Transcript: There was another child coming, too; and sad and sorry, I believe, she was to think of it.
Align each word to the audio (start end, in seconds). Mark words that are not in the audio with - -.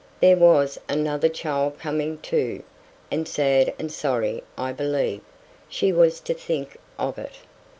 There 0.19 0.35
was 0.35 0.79
another 0.89 1.29
child 1.29 1.77
coming, 1.77 2.17
too; 2.23 2.63
and 3.11 3.27
sad 3.27 3.71
and 3.77 3.91
sorry, 3.91 4.43
I 4.57 4.71
believe, 4.71 5.21
she 5.69 5.93
was 5.93 6.19
to 6.21 6.33
think 6.33 6.77
of 6.97 7.19
it. 7.19 7.33